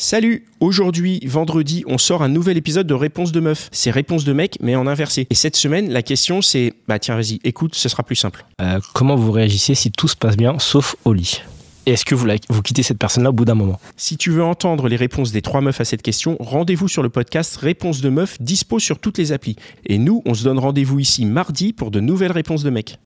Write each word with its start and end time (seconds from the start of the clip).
Salut 0.00 0.44
Aujourd'hui, 0.60 1.18
vendredi, 1.26 1.82
on 1.88 1.98
sort 1.98 2.22
un 2.22 2.28
nouvel 2.28 2.56
épisode 2.56 2.86
de 2.86 2.94
Réponse 2.94 3.32
de 3.32 3.40
meuf. 3.40 3.68
C'est 3.72 3.90
Réponse 3.90 4.22
de 4.24 4.32
mec, 4.32 4.56
mais 4.60 4.76
en 4.76 4.86
inversé. 4.86 5.26
Et 5.28 5.34
cette 5.34 5.56
semaine, 5.56 5.90
la 5.90 6.02
question 6.04 6.40
c'est... 6.40 6.72
Bah 6.86 7.00
tiens, 7.00 7.16
vas-y, 7.16 7.40
écoute, 7.42 7.74
ce 7.74 7.88
sera 7.88 8.04
plus 8.04 8.14
simple. 8.14 8.46
Euh, 8.60 8.78
comment 8.94 9.16
vous 9.16 9.32
réagissez 9.32 9.74
si 9.74 9.90
tout 9.90 10.06
se 10.06 10.14
passe 10.14 10.36
bien, 10.36 10.56
sauf 10.60 10.94
au 11.04 11.12
lit? 11.12 11.42
Et 11.86 11.92
est-ce 11.94 12.04
que 12.04 12.14
vous, 12.14 12.26
la- 12.26 12.36
vous 12.48 12.62
quittez 12.62 12.84
cette 12.84 12.98
personne-là 12.98 13.30
au 13.30 13.32
bout 13.32 13.44
d'un 13.44 13.56
moment? 13.56 13.80
Si 13.96 14.16
tu 14.16 14.30
veux 14.30 14.44
entendre 14.44 14.86
les 14.88 14.94
réponses 14.94 15.32
des 15.32 15.42
trois 15.42 15.62
meufs 15.62 15.80
à 15.80 15.84
cette 15.84 16.02
question, 16.02 16.36
rendez-vous 16.38 16.86
sur 16.86 17.02
le 17.02 17.08
podcast 17.08 17.56
Réponse 17.56 18.00
de 18.00 18.08
meuf, 18.08 18.40
dispo 18.40 18.78
sur 18.78 19.00
toutes 19.00 19.18
les 19.18 19.32
applis. 19.32 19.56
Et 19.84 19.98
nous, 19.98 20.22
on 20.26 20.34
se 20.34 20.44
donne 20.44 20.60
rendez-vous 20.60 21.00
ici 21.00 21.24
mardi 21.24 21.72
pour 21.72 21.90
de 21.90 21.98
nouvelles 21.98 22.30
réponses 22.30 22.62
de 22.62 22.70
mecs. 22.70 22.94